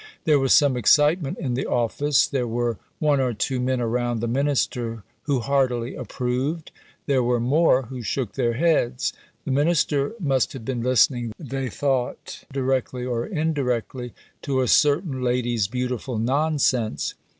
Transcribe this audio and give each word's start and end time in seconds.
There 0.23 0.39
was 0.39 0.51
some 0.51 0.75
excitement 0.75 1.37
in 1.37 1.53
the 1.53 1.67
Office. 1.67 2.25
There 2.25 2.47
were 2.47 2.79
one 2.97 3.19
or 3.19 3.35
two 3.35 3.59
men 3.59 3.79
around 3.79 4.19
the 4.19 4.27
Minister 4.27 5.03
who 5.25 5.41
heartily 5.41 5.93
approved; 5.93 6.71
there 7.05 7.21
were 7.21 7.39
more 7.39 7.83
who 7.83 8.01
shook 8.01 8.33
their 8.33 8.53
heads. 8.53 9.13
The 9.45 9.51
Minister 9.51 10.15
must 10.19 10.53
have 10.53 10.65
been 10.65 10.81
listening, 10.81 11.33
they 11.37 11.69
thought, 11.69 12.45
directly 12.51 13.05
or 13.05 13.27
indirectly, 13.27 14.15
to 14.41 14.61
a 14.61 14.67
certain 14.67 15.21
lady's 15.21 15.67
"beautiful 15.67 16.17
nonsense." 16.17 17.13